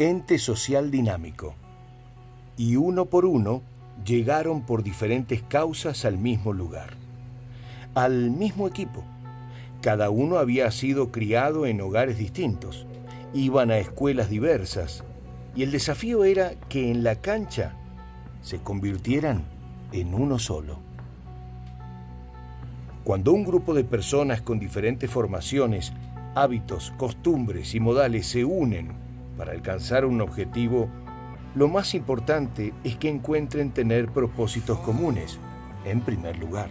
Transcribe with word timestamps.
ente 0.00 0.38
social 0.38 0.92
dinámico, 0.92 1.56
y 2.56 2.76
uno 2.76 3.06
por 3.06 3.24
uno 3.24 3.62
llegaron 4.04 4.62
por 4.62 4.84
diferentes 4.84 5.42
causas 5.42 6.04
al 6.04 6.18
mismo 6.18 6.52
lugar, 6.52 6.90
al 7.96 8.30
mismo 8.30 8.68
equipo. 8.68 9.02
Cada 9.80 10.10
uno 10.10 10.38
había 10.38 10.70
sido 10.70 11.10
criado 11.10 11.66
en 11.66 11.80
hogares 11.80 12.16
distintos, 12.16 12.86
iban 13.34 13.72
a 13.72 13.78
escuelas 13.78 14.30
diversas, 14.30 15.02
y 15.56 15.64
el 15.64 15.72
desafío 15.72 16.22
era 16.22 16.54
que 16.68 16.92
en 16.92 17.02
la 17.02 17.16
cancha 17.16 17.74
se 18.40 18.60
convirtieran 18.60 19.42
en 19.90 20.14
uno 20.14 20.38
solo. 20.38 20.78
Cuando 23.02 23.32
un 23.32 23.42
grupo 23.42 23.74
de 23.74 23.82
personas 23.82 24.42
con 24.42 24.60
diferentes 24.60 25.10
formaciones, 25.10 25.92
hábitos, 26.36 26.92
costumbres 26.98 27.74
y 27.74 27.80
modales 27.80 28.28
se 28.28 28.44
unen 28.44 29.07
para 29.38 29.52
alcanzar 29.52 30.04
un 30.04 30.20
objetivo, 30.20 30.88
lo 31.54 31.68
más 31.68 31.94
importante 31.94 32.74
es 32.84 32.96
que 32.96 33.08
encuentren 33.08 33.70
tener 33.70 34.12
propósitos 34.12 34.78
comunes, 34.80 35.38
en 35.84 36.00
primer 36.00 36.36
lugar. 36.38 36.68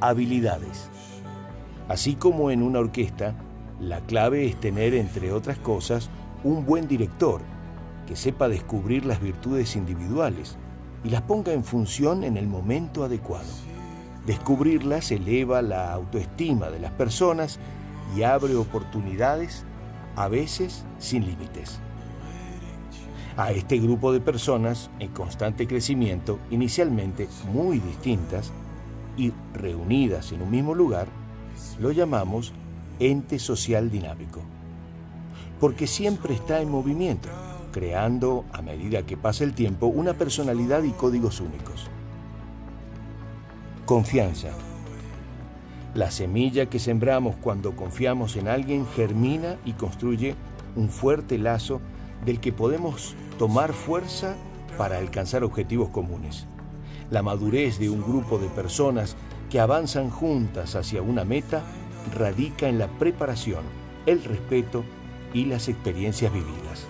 Habilidades. 0.00 0.88
Así 1.88 2.14
como 2.14 2.50
en 2.50 2.62
una 2.62 2.80
orquesta, 2.80 3.34
la 3.78 4.00
clave 4.00 4.46
es 4.46 4.58
tener, 4.58 4.94
entre 4.94 5.32
otras 5.32 5.58
cosas, 5.58 6.10
un 6.42 6.64
buen 6.64 6.88
director 6.88 7.42
que 8.06 8.16
sepa 8.16 8.48
descubrir 8.48 9.04
las 9.04 9.20
virtudes 9.20 9.76
individuales 9.76 10.56
y 11.04 11.10
las 11.10 11.22
ponga 11.22 11.52
en 11.52 11.62
función 11.62 12.24
en 12.24 12.36
el 12.36 12.46
momento 12.46 13.04
adecuado. 13.04 13.48
Descubrirlas 14.26 15.10
eleva 15.10 15.62
la 15.62 15.92
autoestima 15.92 16.70
de 16.70 16.80
las 16.80 16.92
personas 16.92 17.58
y 18.16 18.22
abre 18.22 18.54
oportunidades 18.56 19.64
a 20.20 20.28
veces 20.28 20.84
sin 20.98 21.24
límites. 21.24 21.80
A 23.38 23.52
este 23.52 23.78
grupo 23.78 24.12
de 24.12 24.20
personas 24.20 24.90
en 24.98 25.08
constante 25.12 25.66
crecimiento, 25.66 26.38
inicialmente 26.50 27.26
muy 27.50 27.78
distintas 27.78 28.52
y 29.16 29.32
reunidas 29.54 30.32
en 30.32 30.42
un 30.42 30.50
mismo 30.50 30.74
lugar, 30.74 31.08
lo 31.78 31.90
llamamos 31.90 32.52
ente 32.98 33.38
social 33.38 33.90
dinámico, 33.90 34.40
porque 35.58 35.86
siempre 35.86 36.34
está 36.34 36.60
en 36.60 36.70
movimiento, 36.70 37.30
creando, 37.72 38.44
a 38.52 38.60
medida 38.60 39.06
que 39.06 39.16
pasa 39.16 39.44
el 39.44 39.54
tiempo, 39.54 39.86
una 39.86 40.12
personalidad 40.12 40.82
y 40.82 40.90
códigos 40.90 41.40
únicos. 41.40 41.86
Confianza 43.86 44.50
la 45.94 46.10
semilla 46.10 46.66
que 46.66 46.78
sembramos 46.78 47.36
cuando 47.36 47.74
confiamos 47.74 48.36
en 48.36 48.48
alguien 48.48 48.86
germina 48.94 49.56
y 49.64 49.72
construye 49.72 50.36
un 50.76 50.88
fuerte 50.88 51.36
lazo 51.36 51.80
del 52.24 52.40
que 52.40 52.52
podemos 52.52 53.16
tomar 53.38 53.72
fuerza 53.72 54.36
para 54.78 54.98
alcanzar 54.98 55.42
objetivos 55.42 55.88
comunes. 55.88 56.46
La 57.10 57.22
madurez 57.22 57.78
de 57.78 57.90
un 57.90 58.02
grupo 58.02 58.38
de 58.38 58.48
personas 58.48 59.16
que 59.50 59.58
avanzan 59.58 60.10
juntas 60.10 60.76
hacia 60.76 61.02
una 61.02 61.24
meta 61.24 61.62
radica 62.16 62.68
en 62.68 62.78
la 62.78 62.86
preparación, 62.86 63.64
el 64.06 64.22
respeto 64.22 64.84
y 65.34 65.46
las 65.46 65.68
experiencias 65.68 66.32
vividas. 66.32 66.86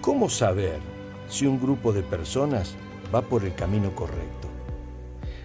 ¿Cómo 0.00 0.28
saber 0.28 0.80
si 1.28 1.46
un 1.46 1.60
grupo 1.60 1.92
de 1.92 2.02
personas 2.02 2.74
va 3.14 3.22
por 3.22 3.44
el 3.44 3.54
camino 3.54 3.94
correcto? 3.94 4.47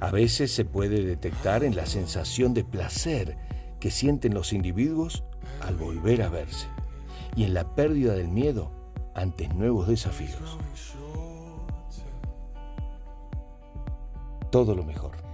A 0.00 0.10
veces 0.10 0.52
se 0.52 0.64
puede 0.64 1.02
detectar 1.04 1.64
en 1.64 1.76
la 1.76 1.86
sensación 1.86 2.54
de 2.54 2.64
placer 2.64 3.36
que 3.80 3.90
sienten 3.90 4.34
los 4.34 4.52
individuos 4.52 5.24
al 5.60 5.76
volver 5.76 6.22
a 6.22 6.28
verse 6.28 6.66
y 7.36 7.44
en 7.44 7.54
la 7.54 7.74
pérdida 7.74 8.14
del 8.14 8.28
miedo 8.28 8.70
ante 9.14 9.48
nuevos 9.48 9.88
desafíos. 9.88 10.58
Todo 14.50 14.74
lo 14.74 14.84
mejor. 14.84 15.33